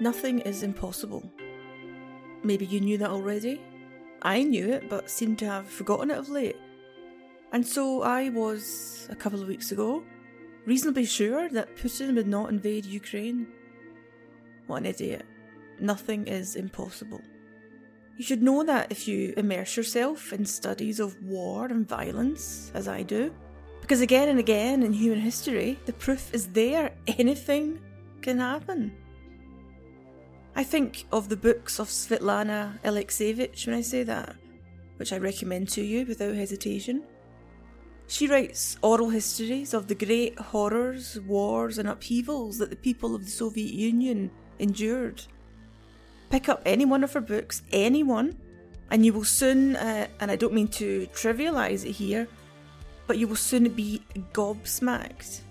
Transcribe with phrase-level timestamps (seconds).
[0.00, 1.30] Nothing is impossible.
[2.44, 3.60] Maybe you knew that already.
[4.22, 6.56] I knew it, but seemed to have forgotten it of late.
[7.52, 10.04] And so I was, a couple of weeks ago,
[10.66, 13.46] reasonably sure that Putin would not invade Ukraine.
[14.66, 15.24] What an idiot.
[15.80, 17.20] Nothing is impossible.
[18.16, 22.86] You should know that if you immerse yourself in studies of war and violence, as
[22.86, 23.32] I do,
[23.80, 27.80] because again and again in human history, the proof is there anything
[28.20, 28.92] can happen.
[30.58, 34.34] I think of the books of Svetlana Alexievich when I say that,
[34.96, 37.04] which I recommend to you without hesitation.
[38.08, 43.24] She writes oral histories of the great horrors, wars, and upheavals that the people of
[43.24, 45.22] the Soviet Union endured.
[46.28, 48.36] Pick up any one of her books, any one,
[48.90, 52.26] and you will soon, uh, and I don't mean to trivialise it here,
[53.06, 54.02] but you will soon be
[54.32, 55.42] gobsmacked.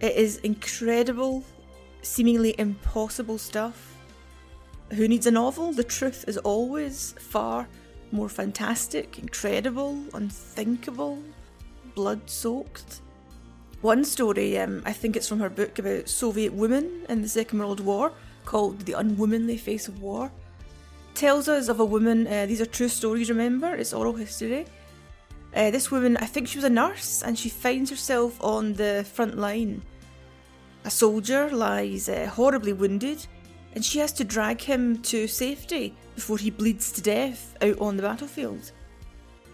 [0.00, 1.42] It is incredible,
[2.02, 3.95] seemingly impossible stuff
[4.90, 5.72] who needs a novel?
[5.72, 7.68] The truth is always far
[8.12, 11.18] more fantastic, incredible, unthinkable,
[11.94, 13.00] blood soaked.
[13.82, 17.58] One story, um, I think it's from her book about Soviet women in the Second
[17.58, 18.12] World War,
[18.44, 20.30] called The Unwomanly Face of War,
[21.14, 22.26] tells us of a woman.
[22.26, 23.74] Uh, these are true stories, remember?
[23.74, 24.66] It's oral history.
[25.54, 29.04] Uh, this woman, I think she was a nurse, and she finds herself on the
[29.12, 29.82] front line.
[30.84, 33.26] A soldier lies uh, horribly wounded
[33.76, 37.98] and she has to drag him to safety before he bleeds to death out on
[37.98, 38.72] the battlefield.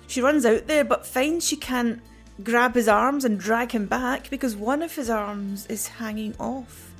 [0.06, 2.00] She runs out there but finds she can't
[2.44, 6.92] grab his arms and drag him back because one of his arms is hanging off.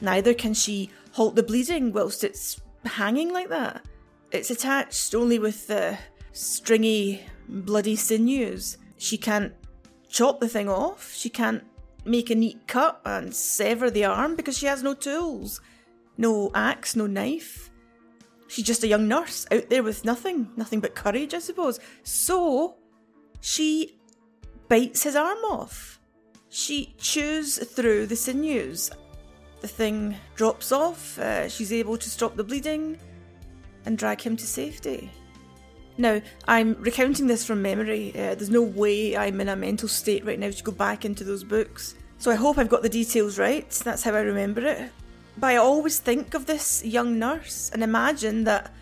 [0.00, 3.84] Neither can she halt the bleeding whilst it's hanging like that.
[4.32, 5.98] It's attached only with the
[6.32, 8.78] stringy, bloody sinews.
[8.96, 9.52] She can't
[10.08, 11.62] chop the thing off, she can't
[12.06, 15.60] make a neat cut and sever the arm because she has no tools.
[16.18, 17.70] No axe, no knife.
[18.48, 21.80] She's just a young nurse out there with nothing, nothing but courage, I suppose.
[22.04, 22.76] So
[23.40, 23.98] she
[24.68, 26.00] bites his arm off.
[26.48, 28.90] She chews through the sinews.
[29.60, 31.18] The thing drops off.
[31.18, 32.98] Uh, she's able to stop the bleeding
[33.84, 35.10] and drag him to safety.
[35.98, 38.10] Now, I'm recounting this from memory.
[38.10, 41.24] Uh, there's no way I'm in a mental state right now to go back into
[41.24, 41.94] those books.
[42.18, 43.68] So I hope I've got the details right.
[43.70, 44.90] That's how I remember it.
[45.38, 48.72] But I always think of this young nurse and imagine that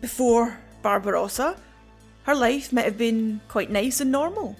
[0.00, 1.56] before Barbarossa,
[2.24, 4.56] her life might have been quite nice and normal.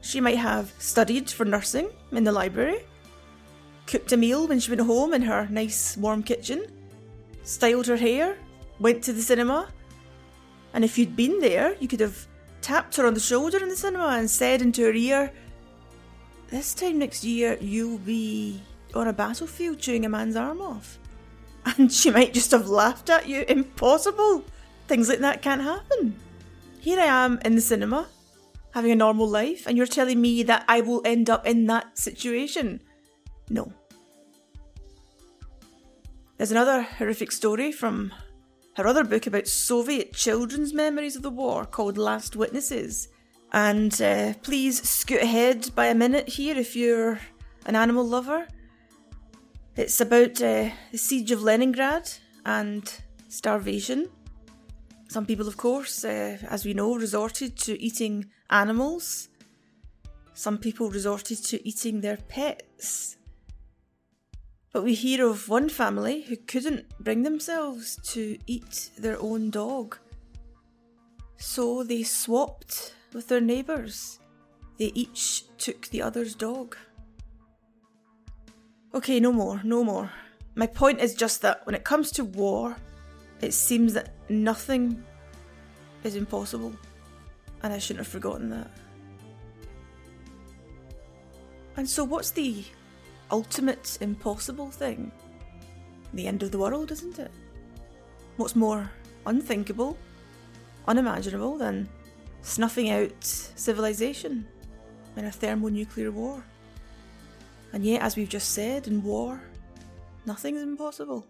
[0.00, 2.80] She might have studied for nursing in the library,
[3.86, 6.64] cooked a meal when she went home in her nice warm kitchen,
[7.42, 8.36] styled her hair,
[8.78, 9.68] went to the cinema,
[10.72, 12.26] and if you'd been there, you could have
[12.60, 15.32] tapped her on the shoulder in the cinema and said into her ear,
[16.50, 18.60] This time next year, you'll be
[19.00, 20.98] on a battlefield chewing a man's arm off.
[21.78, 23.44] And she might just have laughed at you.
[23.48, 24.44] Impossible!
[24.86, 26.14] Things like that can't happen.
[26.78, 28.06] Here I am in the cinema,
[28.72, 31.98] having a normal life, and you're telling me that I will end up in that
[31.98, 32.80] situation.
[33.50, 33.72] No.
[36.36, 38.12] There's another horrific story from
[38.76, 43.08] her other book about Soviet children's memories of the war called Last Witnesses.
[43.52, 47.18] And uh, please scoot ahead by a minute here if you're
[47.64, 48.46] an animal lover.
[49.76, 52.10] It's about uh, the siege of Leningrad
[52.46, 52.90] and
[53.28, 54.08] starvation.
[55.08, 59.28] Some people, of course, uh, as we know, resorted to eating animals.
[60.32, 63.18] Some people resorted to eating their pets.
[64.72, 69.98] But we hear of one family who couldn't bring themselves to eat their own dog.
[71.36, 74.20] So they swapped with their neighbours.
[74.78, 76.78] They each took the other's dog.
[78.94, 80.10] Okay, no more, no more.
[80.54, 82.76] My point is just that when it comes to war,
[83.40, 85.04] it seems that nothing
[86.02, 86.72] is impossible.
[87.62, 88.70] And I shouldn't have forgotten that.
[91.76, 92.64] And so, what's the
[93.30, 95.12] ultimate impossible thing?
[96.14, 97.30] The end of the world, isn't it?
[98.36, 98.90] What's more
[99.26, 99.98] unthinkable,
[100.88, 101.88] unimaginable than
[102.40, 104.46] snuffing out civilization
[105.16, 106.42] in a thermonuclear war?
[107.72, 109.42] And yet, as we've just said, in war,
[110.24, 111.26] nothing is impossible.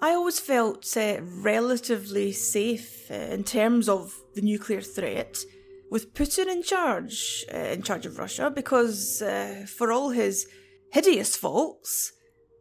[0.00, 5.38] I always felt uh, relatively safe uh, in terms of the nuclear threat
[5.90, 10.46] with Putin in charge, uh, in charge of Russia, because uh, for all his
[10.92, 12.12] hideous faults,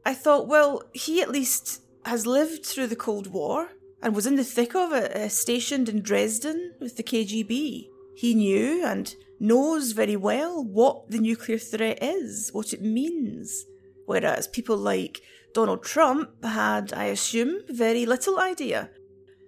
[0.06, 3.70] I thought, well, he at least has lived through the Cold War
[4.04, 7.88] and was in the thick of it, uh, stationed in Dresden with the KGB.
[8.16, 13.66] He knew and knows very well what the nuclear threat is, what it means.
[14.06, 15.22] Whereas people like
[15.54, 18.90] Donald Trump had, I assume, very little idea.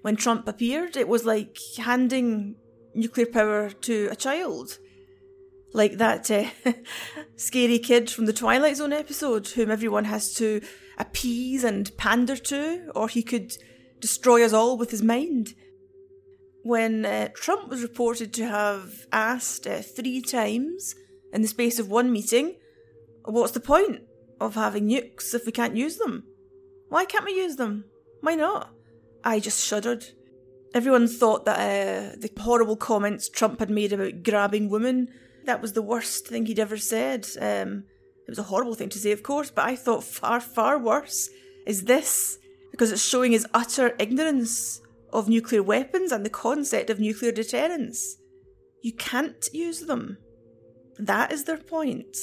[0.03, 2.55] When Trump appeared, it was like handing
[2.93, 4.79] nuclear power to a child.
[5.73, 6.45] Like that uh,
[7.35, 10.61] scary kid from the Twilight Zone episode, whom everyone has to
[10.97, 13.57] appease and pander to, or he could
[14.05, 15.55] destroy us all with his mind.
[16.61, 20.93] When uh, Trump was reported to have asked uh, three times
[21.33, 22.55] in the space of one meeting,
[23.23, 24.01] what's the point
[24.39, 26.23] of having nukes if we can't use them?
[26.89, 27.85] Why can't we use them?
[28.21, 28.69] Why not?
[29.23, 30.05] I just shuddered.
[30.75, 35.07] Everyone thought that uh, the horrible comments Trump had made about grabbing women,
[35.45, 37.27] that was the worst thing he'd ever said.
[37.39, 37.85] Um,
[38.27, 41.29] it was a horrible thing to say, of course, but I thought far, far worse
[41.65, 42.37] is this,
[42.75, 44.81] because it's showing his utter ignorance
[45.13, 48.18] of nuclear weapons and the concept of nuclear deterrence.
[48.81, 50.18] You can't use them.
[50.98, 52.18] That is their point.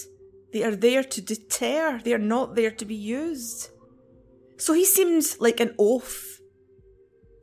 [0.53, 3.71] They are there to deter, they are not there to be used.
[4.59, 6.39] So he seemed like an oaf.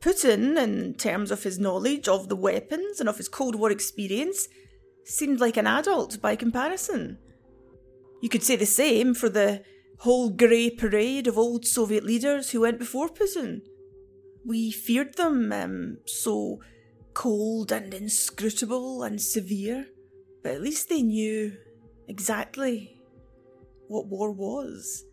[0.01, 4.47] Putin, in terms of his knowledge of the weapons and of his Cold War experience,
[5.03, 7.17] seemed like an adult by comparison.
[8.21, 9.63] You could say the same for the
[9.99, 13.61] whole grey parade of old Soviet leaders who went before Putin.
[14.45, 16.59] We feared them, um, so
[17.13, 19.87] cold and inscrutable and severe,
[20.41, 21.53] but at least they knew
[22.07, 22.97] exactly
[23.87, 25.05] what war was.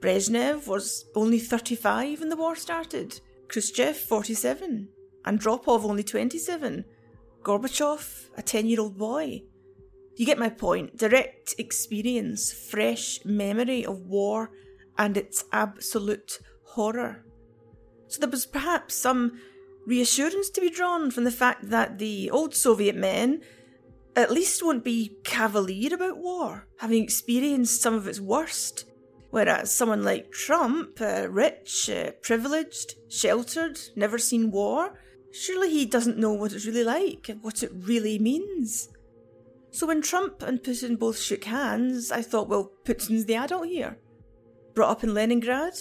[0.00, 4.88] Brezhnev was only 35 when the war started, Khrushchev 47,
[5.26, 6.84] Andropov only 27,
[7.42, 9.42] Gorbachev a 10 year old boy.
[10.16, 10.96] You get my point.
[10.96, 14.50] Direct experience, fresh memory of war
[14.96, 17.24] and its absolute horror.
[18.08, 19.40] So there was perhaps some
[19.86, 23.42] reassurance to be drawn from the fact that the old Soviet men
[24.16, 28.84] at least won't be cavalier about war, having experienced some of its worst.
[29.30, 35.00] Whereas someone like Trump, uh, rich, uh, privileged, sheltered, never seen war,
[35.32, 38.90] surely he doesn't know what it's really like and what it really means.
[39.74, 43.98] So when Trump and Putin both shook hands, I thought, well, Putin's the adult here.
[44.72, 45.74] Brought up in Leningrad,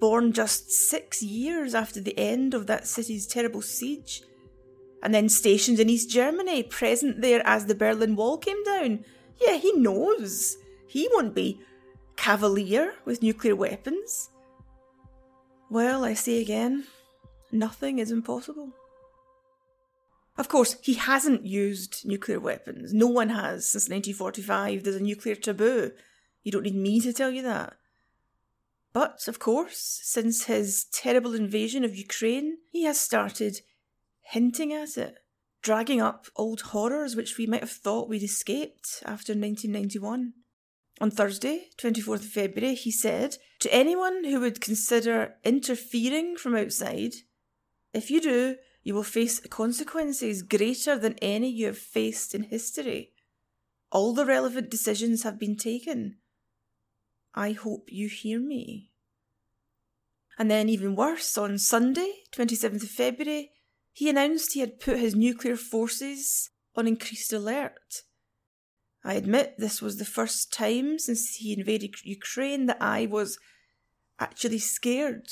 [0.00, 4.22] born just six years after the end of that city's terrible siege,
[5.04, 9.04] and then stationed in East Germany, present there as the Berlin Wall came down.
[9.40, 10.56] Yeah, he knows.
[10.88, 11.60] He won't be
[12.16, 14.30] cavalier with nuclear weapons.
[15.70, 16.86] Well, I say again,
[17.52, 18.72] nothing is impossible.
[20.38, 22.94] Of course, he hasn't used nuclear weapons.
[22.94, 24.84] No one has since 1945.
[24.84, 25.90] There's a nuclear taboo.
[26.44, 27.74] You don't need me to tell you that.
[28.92, 33.62] But, of course, since his terrible invasion of Ukraine, he has started
[34.20, 35.18] hinting at it,
[35.60, 40.34] dragging up old horrors which we might have thought we'd escaped after 1991.
[41.00, 47.14] On Thursday, 24th of February, he said, To anyone who would consider interfering from outside,
[47.92, 53.12] if you do, you will face consequences greater than any you have faced in history.
[53.90, 56.16] All the relevant decisions have been taken.
[57.34, 58.90] I hope you hear me.
[60.38, 63.50] And then, even worse, on Sunday, 27th of February,
[63.92, 68.02] he announced he had put his nuclear forces on increased alert.
[69.04, 73.38] I admit this was the first time since he invaded Ukraine that I was
[74.20, 75.28] actually scared.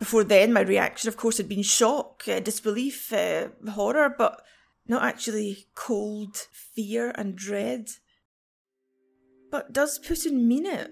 [0.00, 4.40] Before then, my reaction, of course, had been shock, uh, disbelief, uh, horror, but
[4.88, 6.36] not actually cold
[6.74, 7.90] fear and dread.
[9.50, 10.90] But does Putin mean it?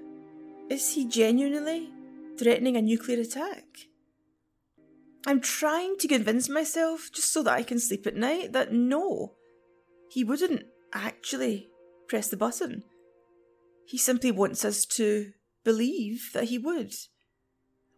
[0.68, 1.88] Is he genuinely
[2.38, 3.64] threatening a nuclear attack?
[5.26, 9.32] I'm trying to convince myself, just so that I can sleep at night, that no,
[10.10, 11.68] he wouldn't actually
[12.08, 12.84] press the button.
[13.86, 15.32] He simply wants us to
[15.64, 16.92] believe that he would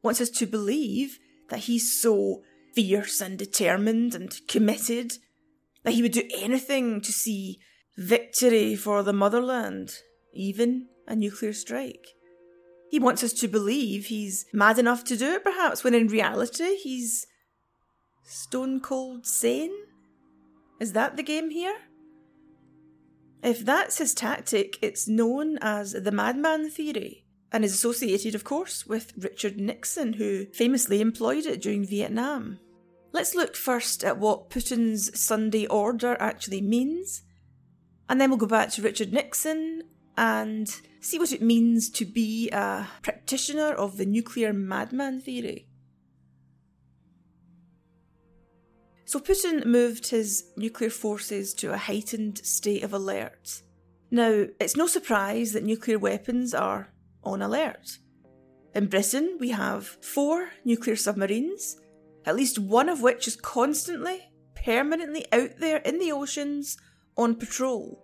[0.03, 2.43] wants us to believe that he's so
[2.75, 5.13] fierce and determined and committed
[5.83, 7.59] that he would do anything to see
[7.97, 9.93] victory for the motherland,
[10.33, 12.07] even a nuclear strike.
[12.91, 16.77] He wants us to believe he's mad enough to do it, perhaps, when in reality
[16.77, 17.27] he's
[18.25, 19.75] stone cold sane?
[20.81, 21.77] Is that the game here?
[23.43, 27.20] If that's his tactic, it's known as the madman theory
[27.53, 32.59] and is associated, of course, with Richard Nixon, who famously employed it during Vietnam.
[33.13, 37.23] Let's look first at what Putin's Sunday order actually means,
[38.09, 39.83] and then we'll go back to Richard Nixon
[40.17, 40.69] and
[41.01, 45.67] see what it means to be a practitioner of the nuclear madman theory.
[49.07, 53.63] So Putin moved his nuclear forces to a heightened state of alert.
[54.09, 56.93] Now, it's no surprise that nuclear weapons are
[57.23, 57.99] on alert.
[58.75, 61.77] In Britain, we have four nuclear submarines,
[62.25, 66.77] at least one of which is constantly, permanently out there in the oceans
[67.17, 68.03] on patrol.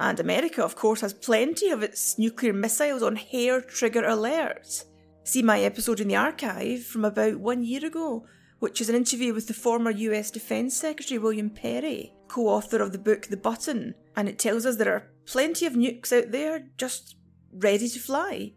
[0.00, 4.84] And America, of course, has plenty of its nuclear missiles on hair trigger alert.
[5.24, 8.26] See my episode in the archive from about one year ago,
[8.58, 12.92] which is an interview with the former US Defence Secretary William Perry, co author of
[12.92, 16.66] the book The Button, and it tells us there are plenty of nukes out there
[16.78, 17.16] just
[17.52, 18.52] ready to fly.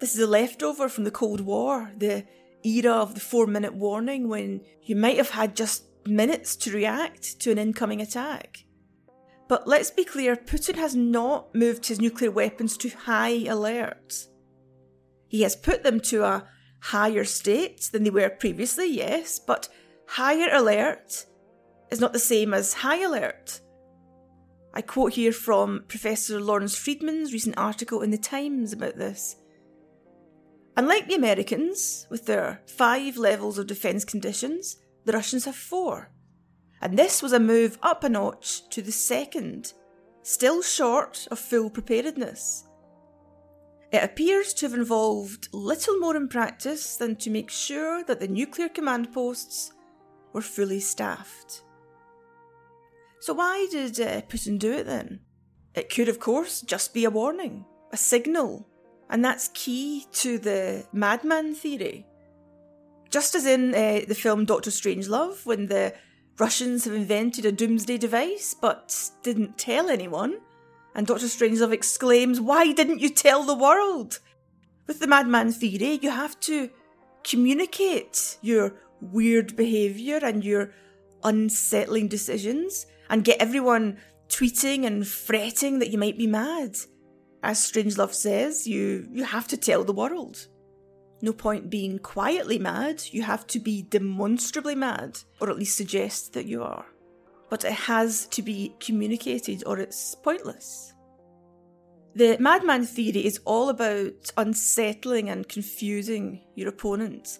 [0.00, 2.24] This is a leftover from the Cold War, the
[2.62, 7.40] era of the four minute warning when you might have had just minutes to react
[7.40, 8.64] to an incoming attack.
[9.48, 14.28] But let's be clear Putin has not moved his nuclear weapons to high alert.
[15.26, 16.44] He has put them to a
[16.80, 19.68] higher state than they were previously, yes, but
[20.06, 21.26] higher alert
[21.90, 23.60] is not the same as high alert.
[24.74, 29.36] I quote here from Professor Lawrence Freedman's recent article in The Times about this.
[30.78, 36.12] Unlike the Americans, with their five levels of defence conditions, the Russians have four.
[36.80, 39.72] And this was a move up a notch to the second,
[40.22, 42.68] still short of full preparedness.
[43.90, 48.28] It appears to have involved little more in practice than to make sure that the
[48.28, 49.72] nuclear command posts
[50.32, 51.64] were fully staffed.
[53.18, 55.22] So, why did uh, Putin do it then?
[55.74, 58.67] It could, of course, just be a warning, a signal,
[59.10, 62.06] and that's key to the madman theory.
[63.10, 65.94] Just as in uh, the film Doctor Strangelove, when the
[66.38, 70.38] Russians have invented a doomsday device but didn't tell anyone,
[70.94, 74.18] and Doctor Strangelove exclaims, Why didn't you tell the world?
[74.86, 76.70] With the madman theory, you have to
[77.22, 80.72] communicate your weird behaviour and your
[81.24, 83.98] unsettling decisions and get everyone
[84.28, 86.76] tweeting and fretting that you might be mad.
[87.42, 90.48] As Strangelove says, you, you have to tell the world.
[91.20, 96.32] No point being quietly mad, you have to be demonstrably mad, or at least suggest
[96.34, 96.86] that you are.
[97.50, 100.92] But it has to be communicated, or it's pointless.
[102.14, 107.38] The madman theory is all about unsettling and confusing your opponent.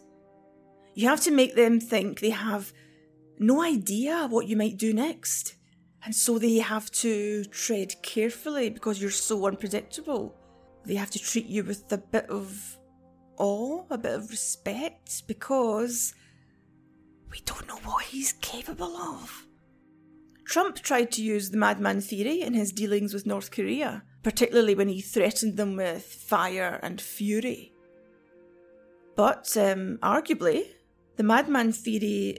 [0.94, 2.72] You have to make them think they have
[3.38, 5.54] no idea what you might do next.
[6.04, 10.36] And so they have to tread carefully because you're so unpredictable.
[10.84, 12.78] They have to treat you with a bit of
[13.36, 16.14] awe, a bit of respect, because
[17.30, 19.46] we don't know what he's capable of.
[20.44, 24.88] Trump tried to use the madman theory in his dealings with North Korea, particularly when
[24.88, 27.74] he threatened them with fire and fury.
[29.14, 30.62] But um, arguably,
[31.16, 32.38] the madman theory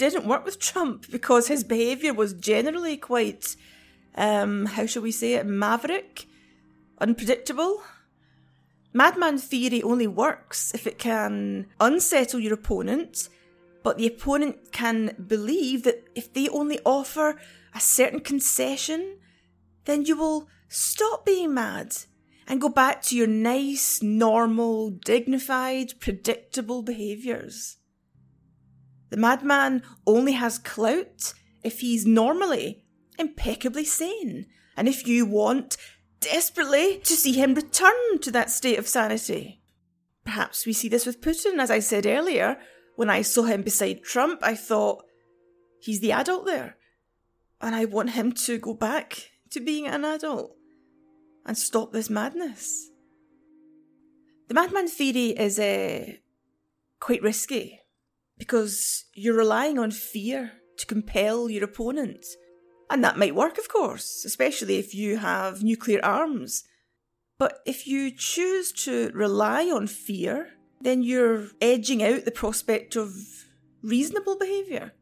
[0.00, 3.54] didn't work with Trump because his behaviour was generally quite,
[4.14, 6.26] um, how shall we say it, maverick,
[6.98, 7.82] unpredictable.
[8.92, 13.28] Madman theory only works if it can unsettle your opponent,
[13.82, 17.40] but the opponent can believe that if they only offer
[17.74, 19.18] a certain concession,
[19.84, 21.94] then you will stop being mad
[22.48, 27.76] and go back to your nice, normal, dignified, predictable behaviours.
[29.10, 32.84] The madman only has clout if he's normally
[33.18, 35.76] impeccably sane, and if you want
[36.20, 39.60] desperately to see him return to that state of sanity.
[40.24, 42.56] Perhaps we see this with Putin, as I said earlier.
[42.96, 45.04] When I saw him beside Trump, I thought,
[45.80, 46.76] he's the adult there.
[47.60, 50.56] And I want him to go back to being an adult
[51.46, 52.90] and stop this madness.
[54.48, 56.12] The madman theory is uh,
[57.00, 57.79] quite risky
[58.40, 62.24] because you're relying on fear to compel your opponent.
[62.90, 66.64] And that might work, of course, especially if you have nuclear arms.
[67.38, 70.48] But if you choose to rely on fear,
[70.80, 73.14] then you're edging out the prospect of
[73.82, 74.94] reasonable behaviour.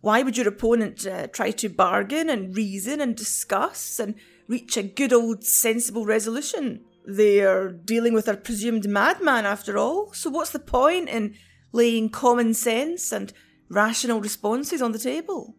[0.00, 4.14] Why would your opponent uh, try to bargain and reason and discuss and
[4.48, 6.84] reach a good old sensible resolution?
[7.04, 11.34] They're dealing with a presumed madman after all, so what's the point in
[11.72, 13.32] laying common sense and
[13.68, 15.54] rational responses on the table.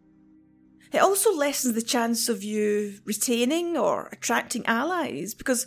[0.92, 5.66] It also lessens the chance of you retaining or attracting allies because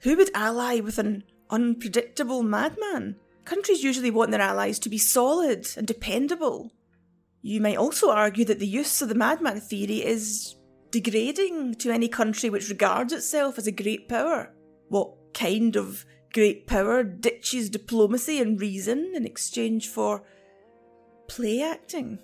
[0.00, 3.16] who would ally with an unpredictable madman?
[3.44, 6.72] Countries usually want their allies to be solid and dependable.
[7.40, 10.56] You might also argue that the use of the madman theory is
[10.90, 14.52] degrading to any country which regards itself as a great power.
[14.88, 20.22] What kind of Great power ditches diplomacy and reason in exchange for
[21.28, 22.18] play acting.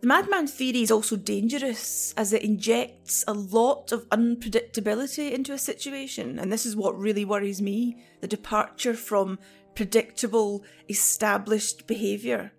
[0.00, 5.58] The madman theory is also dangerous as it injects a lot of unpredictability into a
[5.58, 9.38] situation, and this is what really worries me the departure from
[9.74, 12.52] predictable, established behaviour.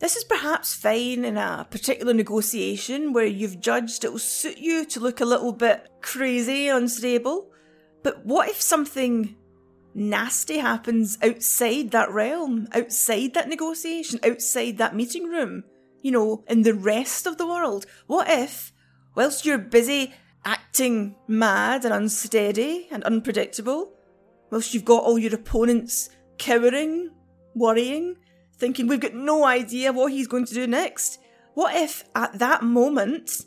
[0.00, 4.84] This is perhaps fine in a particular negotiation where you've judged it will suit you
[4.84, 7.53] to look a little bit crazy, unstable.
[8.04, 9.34] But what if something
[9.94, 15.64] nasty happens outside that realm, outside that negotiation, outside that meeting room?
[16.04, 17.86] you know, in the rest of the world?
[18.06, 18.72] What if,
[19.16, 20.12] whilst you're busy
[20.44, 23.94] acting mad and unsteady and unpredictable,
[24.50, 27.10] whilst you've got all your opponents cowering,
[27.54, 28.16] worrying,
[28.58, 31.20] thinking we've got no idea what he's going to do next,
[31.54, 33.40] what if at that moment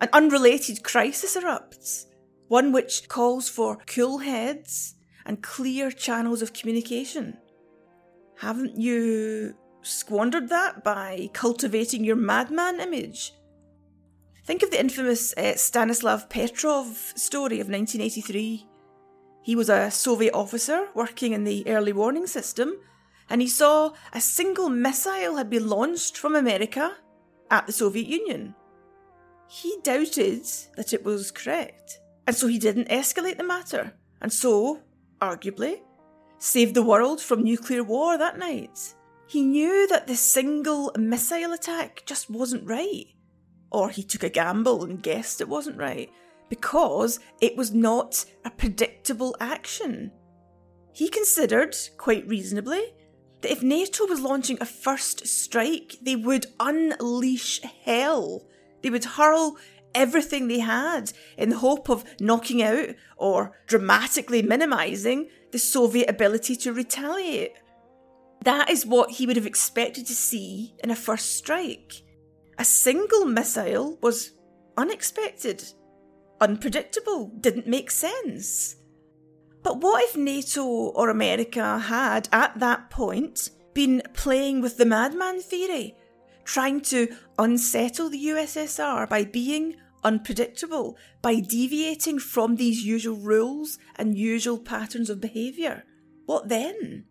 [0.00, 2.06] an unrelated crisis erupts?
[2.48, 7.38] One which calls for cool heads and clear channels of communication.
[8.38, 13.32] Haven't you squandered that by cultivating your madman image.
[14.44, 18.66] Think of the infamous uh, Stanislav Petrov story of 1983.
[19.42, 22.74] He was a Soviet officer working in the early warning system,
[23.28, 26.96] and he saw a single missile had been launched from America
[27.50, 28.54] at the Soviet Union.
[29.48, 30.44] He doubted
[30.76, 34.82] that it was correct, and so he didn't escalate the matter, and so,
[35.20, 35.80] arguably,
[36.38, 38.94] saved the world from nuclear war that night.
[39.28, 43.06] He knew that the single missile attack just wasn't right.
[43.70, 46.10] Or he took a gamble and guessed it wasn't right
[46.48, 50.12] because it was not a predictable action.
[50.92, 52.94] He considered, quite reasonably,
[53.40, 58.46] that if NATO was launching a first strike, they would unleash hell.
[58.82, 59.58] They would hurl
[59.96, 66.54] everything they had in the hope of knocking out or dramatically minimising the Soviet ability
[66.56, 67.54] to retaliate.
[68.44, 72.04] That is what he would have expected to see in a first strike.
[72.58, 74.32] A single missile was
[74.76, 75.64] unexpected,
[76.40, 78.76] unpredictable, didn't make sense.
[79.62, 85.40] But what if NATO or America had, at that point, been playing with the madman
[85.40, 85.96] theory,
[86.44, 94.16] trying to unsettle the USSR by being unpredictable, by deviating from these usual rules and
[94.16, 95.82] usual patterns of behaviour?
[96.24, 97.04] What then?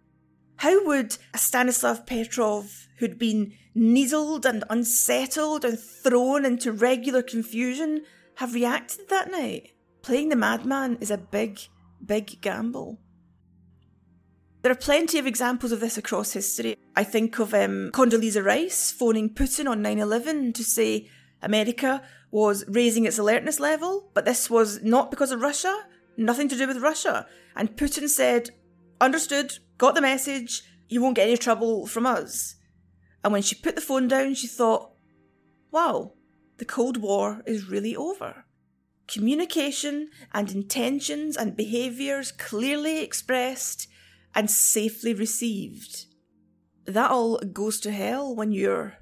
[0.57, 8.03] How would a Stanislav Petrov, who'd been needled and unsettled and thrown into regular confusion,
[8.35, 9.73] have reacted that night?
[10.01, 11.59] Playing the madman is a big,
[12.03, 12.99] big gamble.
[14.61, 16.75] There are plenty of examples of this across history.
[16.95, 21.07] I think of um, Condoleezza Rice phoning Putin on 9 11 to say
[21.41, 22.01] America
[22.35, 25.73] was raising its alertness level, but this was not because of Russia,
[26.17, 27.25] nothing to do with Russia.
[27.55, 28.49] And Putin said,
[28.99, 32.55] Understood, got the message, you won't get any trouble from us.
[33.23, 34.91] And when she put the phone down, she thought,
[35.71, 36.11] wow,
[36.57, 38.43] the Cold War is really over.
[39.07, 43.87] Communication and intentions and behaviours clearly expressed
[44.33, 46.07] and safely received.
[46.85, 48.97] That all goes to hell when you're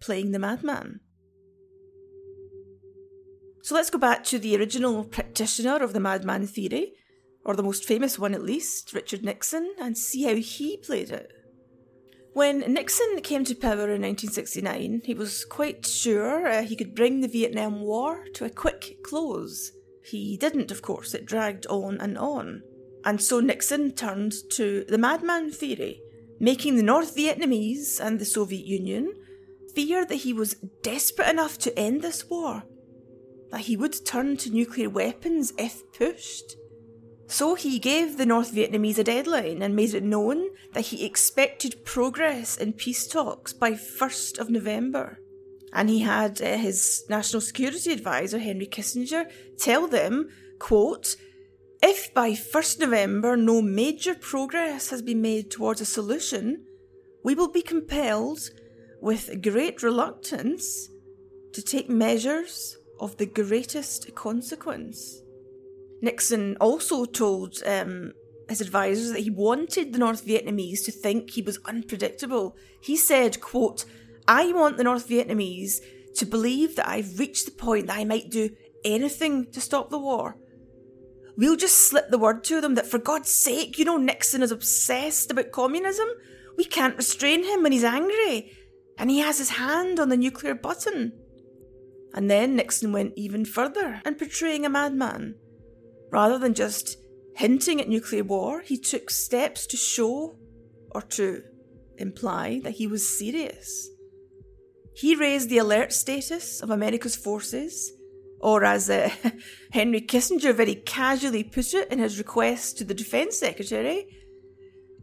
[0.00, 1.00] playing the madman.
[3.68, 6.94] So let's go back to the original practitioner of the madman theory,
[7.44, 11.30] or the most famous one at least, Richard Nixon, and see how he played it.
[12.32, 17.20] When Nixon came to power in 1969, he was quite sure uh, he could bring
[17.20, 19.72] the Vietnam War to a quick close.
[20.02, 22.62] He didn't, of course, it dragged on and on.
[23.04, 26.00] And so Nixon turned to the madman theory,
[26.40, 29.12] making the North Vietnamese and the Soviet Union
[29.74, 32.62] fear that he was desperate enough to end this war,
[33.50, 36.56] that he would turn to nuclear weapons if pushed.
[37.26, 41.84] So he gave the North Vietnamese a deadline and made it known that he expected
[41.84, 45.20] progress in peace talks by 1st of November.
[45.74, 51.16] And he had uh, his national security advisor, Henry Kissinger, tell them, quote,
[51.82, 56.64] if by 1st November no major progress has been made towards a solution,
[57.22, 58.40] we will be compelled,
[59.00, 60.88] with great reluctance,
[61.52, 65.22] to take measures of the greatest consequence.
[66.00, 68.12] Nixon also told um,
[68.48, 72.56] his advisors that he wanted the North Vietnamese to think he was unpredictable.
[72.80, 73.84] He said, quote,
[74.26, 75.80] I want the North Vietnamese
[76.16, 78.50] to believe that I've reached the point that I might do
[78.84, 80.36] anything to stop the war.
[81.36, 84.50] We'll just slip the word to them that for God's sake, you know Nixon is
[84.50, 86.08] obsessed about communism.
[86.56, 88.52] We can't restrain him when he's angry.
[88.98, 91.12] And he has his hand on the nuclear button.
[92.14, 95.34] And then Nixon went even further in portraying a madman.
[96.10, 96.96] Rather than just
[97.36, 100.36] hinting at nuclear war, he took steps to show
[100.90, 101.42] or to
[101.98, 103.90] imply that he was serious.
[104.98, 107.92] he raised the alert status of America's forces,
[108.40, 109.08] or as uh,
[109.72, 114.06] Henry Kissinger very casually put it in his request to the Defence Secretary,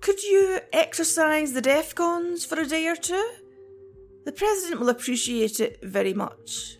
[0.01, 3.31] could you exercise the DEFCONs for a day or two?
[4.25, 6.77] The President will appreciate it very much.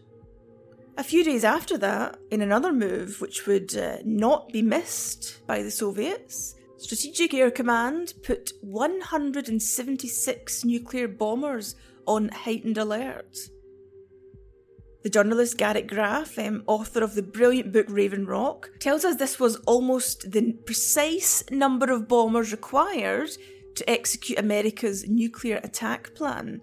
[0.97, 5.61] A few days after that, in another move which would uh, not be missed by
[5.61, 11.75] the Soviets, Strategic Air Command put 176 nuclear bombers
[12.07, 13.37] on heightened alert.
[15.03, 19.37] The journalist Garrett Graff, um, author of the brilliant book Raven Rock, tells us this
[19.37, 23.31] was almost the precise number of bombers required
[23.75, 26.61] to execute America's nuclear attack plan.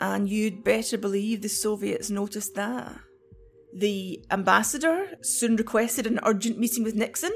[0.00, 3.00] And you'd better believe the Soviets noticed that.
[3.72, 7.32] The ambassador soon requested an urgent meeting with Nixon,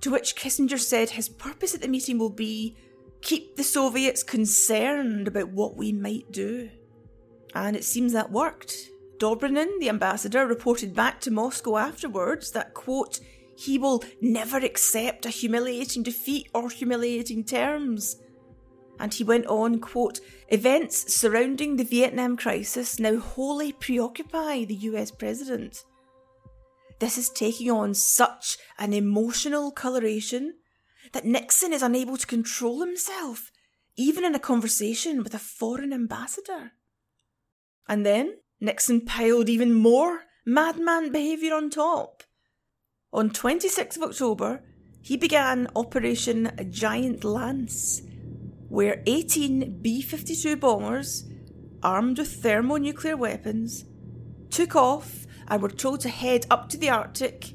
[0.00, 2.76] to which Kissinger said his purpose at the meeting will be
[3.20, 6.70] keep the Soviets concerned about what we might do.
[7.54, 8.76] And it seems that worked.
[9.18, 13.20] Dobrynin, the ambassador, reported back to Moscow afterwards that, quote,
[13.56, 18.16] he will never accept a humiliating defeat or humiliating terms.
[19.02, 25.10] And he went on, quote, events surrounding the Vietnam crisis now wholly preoccupy the US
[25.10, 25.82] president.
[27.00, 30.54] This is taking on such an emotional coloration
[31.10, 33.50] that Nixon is unable to control himself,
[33.96, 36.70] even in a conversation with a foreign ambassador.
[37.88, 42.22] And then Nixon piled even more madman behaviour on top.
[43.12, 44.62] On 26th of October,
[45.00, 48.02] he began Operation Giant Lance,
[48.72, 51.28] where 18 B 52 bombers,
[51.82, 53.84] armed with thermonuclear weapons,
[54.48, 57.52] took off and were told to head up to the Arctic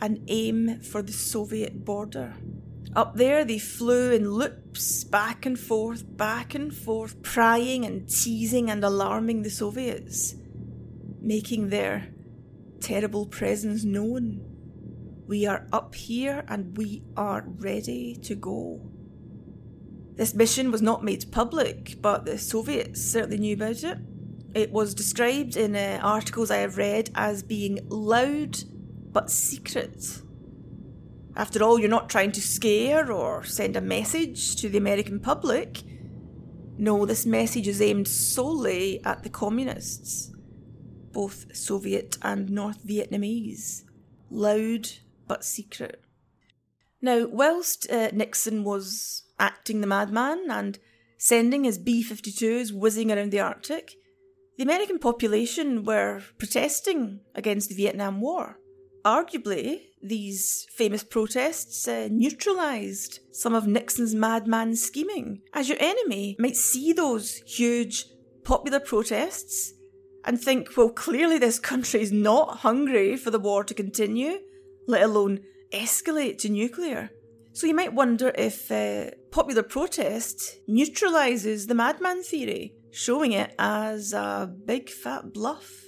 [0.00, 2.34] and aim for the Soviet border.
[2.96, 8.68] Up there, they flew in loops, back and forth, back and forth, prying and teasing
[8.68, 10.34] and alarming the Soviets,
[11.20, 12.08] making their
[12.80, 14.40] terrible presence known.
[15.28, 18.95] We are up here and we are ready to go.
[20.16, 23.98] This mission was not made public, but the Soviets certainly knew about it.
[24.54, 28.56] It was described in uh, articles I have read as being loud
[29.12, 30.22] but secret.
[31.36, 35.82] After all, you're not trying to scare or send a message to the American public.
[36.78, 40.32] No, this message is aimed solely at the communists,
[41.12, 43.82] both Soviet and North Vietnamese.
[44.30, 44.88] Loud
[45.28, 46.02] but secret.
[47.02, 50.78] Now, whilst uh, Nixon was acting the madman and
[51.18, 53.92] sending his B 52s whizzing around the Arctic,
[54.56, 58.58] the American population were protesting against the Vietnam War.
[59.04, 66.56] Arguably, these famous protests uh, neutralised some of Nixon's madman scheming, as your enemy might
[66.56, 68.06] see those huge
[68.44, 69.72] popular protests
[70.24, 74.38] and think, well, clearly this country is not hungry for the war to continue,
[74.88, 75.40] let alone
[75.72, 77.10] escalate to nuclear.
[77.56, 84.12] So you might wonder if uh, popular protest neutralises the madman theory, showing it as
[84.12, 85.82] a big fat bluff.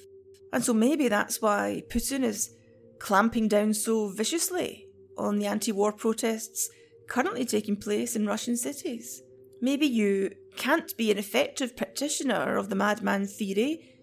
[0.51, 2.57] And so maybe that's why Putin is
[2.99, 4.87] clamping down so viciously
[5.19, 6.71] on the anti war protests
[7.07, 9.23] currently taking place in Russian cities.
[9.61, 13.95] Maybe you can't be an effective practitioner of the madman theory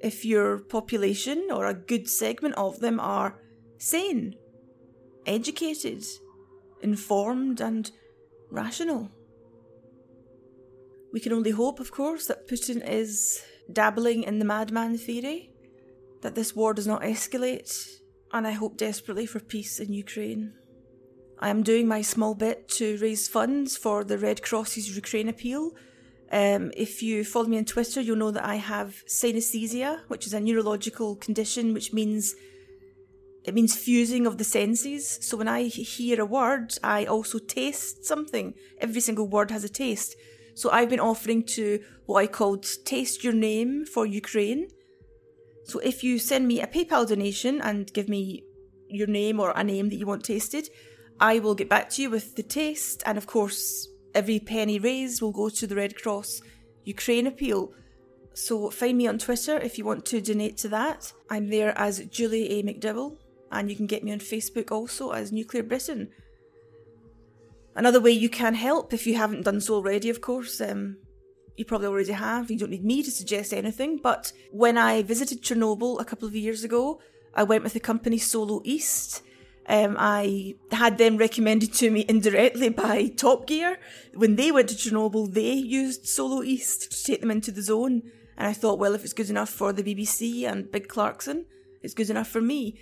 [0.00, 3.38] if your population or a good segment of them are
[3.76, 4.36] sane,
[5.26, 6.02] educated,
[6.82, 7.90] informed, and
[8.50, 9.10] rational.
[11.12, 15.50] We can only hope, of course, that Putin is dabbling in the madman theory,
[16.22, 18.00] that this war does not escalate
[18.32, 20.54] and I hope desperately for peace in Ukraine.
[21.38, 25.72] I am doing my small bit to raise funds for the Red Cross's Ukraine appeal.
[26.30, 30.34] Um, if you follow me on Twitter, you'll know that I have synesthesia, which is
[30.34, 32.34] a neurological condition, which means
[33.44, 35.18] it means fusing of the senses.
[35.22, 38.54] So when I hear a word, I also taste something.
[38.78, 40.14] Every single word has a taste.
[40.54, 44.68] So I've been offering to what I called Taste Your Name for Ukraine.
[45.64, 48.44] So if you send me a PayPal donation and give me
[48.88, 50.68] your name or a name that you want tasted,
[51.18, 53.02] I will get back to you with the taste.
[53.06, 56.40] And of course, every penny raised will go to the Red Cross
[56.84, 57.72] Ukraine appeal.
[58.34, 61.12] So find me on Twitter if you want to donate to that.
[61.30, 62.62] I'm there as Julie A.
[62.62, 63.16] McDowall,
[63.50, 66.10] and you can get me on Facebook also as Nuclear Britain.
[67.74, 70.96] Another way you can help, if you haven't done so already, of course, um,
[71.56, 72.50] you probably already have.
[72.50, 73.98] You don't need me to suggest anything.
[74.02, 77.00] But when I visited Chernobyl a couple of years ago,
[77.34, 79.22] I went with the company Solo East
[79.70, 83.78] Um, I had them recommended to me indirectly by Top Gear.
[84.14, 88.02] When they went to Chernobyl, they used Solo East to take them into the zone.
[88.36, 91.44] And I thought, well, if it's good enough for the BBC and Big Clarkson,
[91.82, 92.80] it's good enough for me.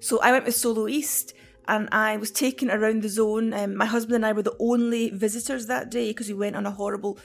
[0.00, 1.34] So I went with Solo East
[1.66, 3.52] and I was taken around the zone.
[3.52, 6.66] Um, my husband and I were the only visitors that day because we went on
[6.66, 7.18] a horrible,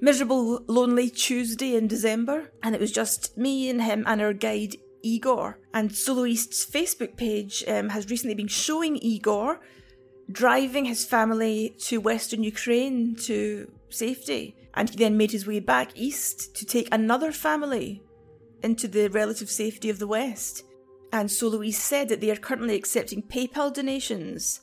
[0.00, 2.52] miserable, lonely Tuesday in December.
[2.62, 5.58] And it was just me and him and our guide, Igor.
[5.72, 9.60] And Solo East's Facebook page um, has recently been showing Igor
[10.30, 14.56] driving his family to Western Ukraine to safety.
[14.74, 18.02] And he then made his way back east to take another family
[18.62, 20.64] into the relative safety of the West.
[21.12, 24.60] And Solo East said that they are currently accepting PayPal donations,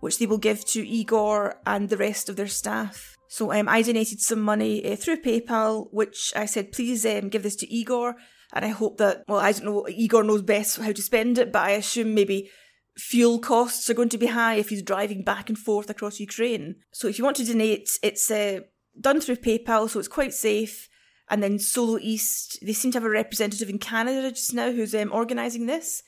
[0.00, 3.16] which they will give to Igor and the rest of their staff.
[3.28, 7.42] So um, I donated some money uh, through PayPal, which I said, please um, give
[7.42, 8.16] this to Igor
[8.54, 11.52] and I hope that, well, I don't know, Igor knows best how to spend it,
[11.52, 12.50] but I assume maybe
[12.96, 16.76] fuel costs are going to be high if he's driving back and forth across Ukraine.
[16.92, 18.60] So if you want to donate, it's uh,
[18.98, 20.88] done through PayPal, so it's quite safe.
[21.30, 24.94] And then Solo East, they seem to have a representative in Canada just now who's
[24.94, 26.02] um, organising this.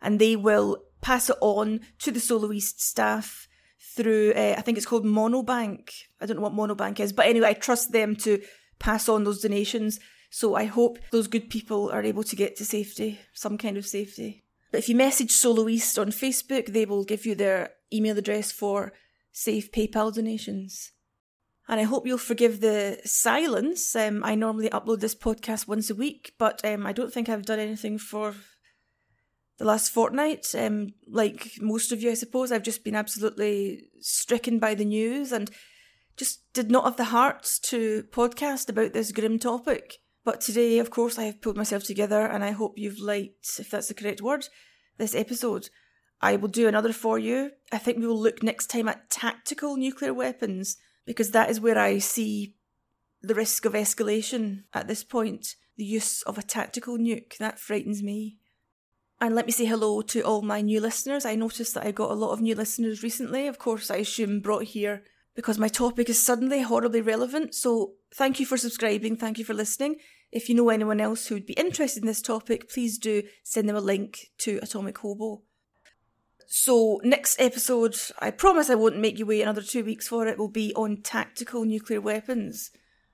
[0.00, 3.48] And they will pass it on to the Solo East staff
[3.94, 5.90] through, uh, I think it's called Monobank.
[6.20, 8.42] I don't know what Monobank is, but anyway, I trust them to
[8.78, 10.00] pass on those donations.
[10.30, 13.86] So I hope those good people are able to get to safety, some kind of
[13.86, 14.44] safety.
[14.70, 18.50] But if you message Solo East on Facebook, they will give you their email address
[18.50, 18.92] for
[19.30, 20.92] safe PayPal donations.
[21.68, 23.94] And I hope you'll forgive the silence.
[23.94, 27.46] Um, I normally upload this podcast once a week, but um, I don't think I've
[27.46, 28.34] done anything for
[29.58, 30.54] the last fortnight.
[30.56, 35.30] Um, like most of you, I suppose, I've just been absolutely stricken by the news
[35.30, 35.50] and
[36.16, 39.98] just did not have the heart to podcast about this grim topic.
[40.24, 43.70] But today, of course, I have pulled myself together and I hope you've liked, if
[43.70, 44.48] that's the correct word,
[44.98, 45.68] this episode.
[46.20, 47.50] I will do another for you.
[47.72, 51.78] I think we will look next time at tactical nuclear weapons because that is where
[51.78, 52.54] I see
[53.22, 55.56] the risk of escalation at this point.
[55.76, 57.38] The use of a tactical nuke.
[57.38, 58.38] That frightens me.
[59.20, 61.24] And let me say hello to all my new listeners.
[61.24, 63.46] I noticed that I got a lot of new listeners recently.
[63.46, 67.54] Of course, I assume brought here because my topic is suddenly horribly relevant.
[67.54, 69.16] So thank you for subscribing.
[69.16, 69.96] Thank you for listening.
[70.32, 73.68] If you know anyone else who would be interested in this topic, please do send
[73.68, 75.42] them a link to Atomic Hobo.
[76.46, 80.38] So, next episode, I promise I won't make you wait another two weeks for it,
[80.38, 82.70] will be on tactical nuclear weapons.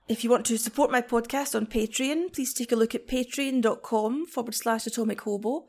[0.09, 4.27] If you want to support my podcast on Patreon, please take a look at patreon.com
[4.27, 5.67] forward slash atomic hobo,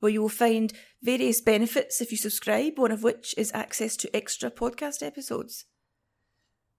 [0.00, 4.14] where you will find various benefits if you subscribe, one of which is access to
[4.14, 5.66] extra podcast episodes.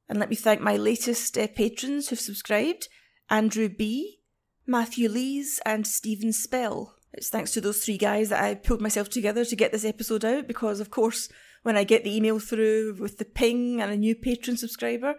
[0.10, 2.90] And let me thank my latest uh, patrons who've subscribed
[3.30, 4.20] Andrew B.,
[4.66, 6.97] Matthew Lees, and Stephen Spell.
[7.18, 10.24] It's thanks to those three guys that I pulled myself together to get this episode
[10.24, 11.30] out because, of course,
[11.64, 15.16] when I get the email through with the ping and a new patron subscriber,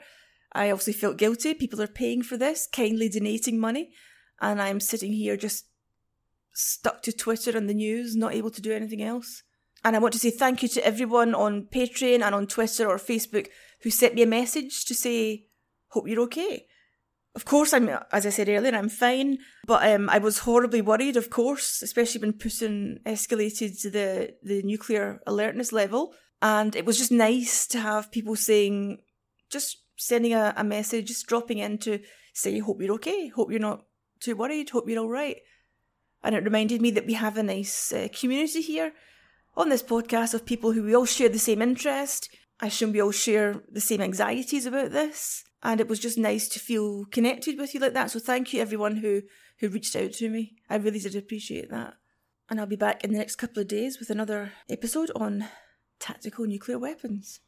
[0.53, 1.55] I obviously felt guilty.
[1.55, 3.91] People are paying for this, kindly donating money,
[4.41, 5.67] and I'm sitting here just
[6.55, 9.43] stuck to Twitter and the news, not able to do anything else.
[9.85, 12.99] And I want to say thank you to everyone on Patreon and on Twitter or
[12.99, 13.49] Facebook
[13.83, 15.47] who sent me a message to say,
[15.89, 16.67] Hope you're okay.
[17.39, 21.17] Of course, I'm, as I said earlier, I'm fine, but um, I was horribly worried,
[21.17, 26.15] of course, especially when Putin escalated the, the nuclear alertness level.
[26.43, 28.99] And it was just nice to have people saying,
[29.51, 32.01] just sending a, a message, just dropping in to
[32.33, 33.85] say, hope you're okay, hope you're not
[34.19, 35.37] too worried, hope you're all right.
[36.25, 38.95] And it reminded me that we have a nice uh, community here
[39.57, 42.31] on this podcast of people who we all share the same interest.
[42.59, 46.49] I assume we all share the same anxieties about this and it was just nice
[46.49, 48.11] to feel connected with you like that.
[48.11, 49.23] So thank you everyone who
[49.61, 50.57] who reached out to me.
[50.71, 51.95] I really did appreciate that.
[52.49, 55.47] And I'll be back in the next couple of days with another episode on
[55.99, 57.41] tactical nuclear weapons.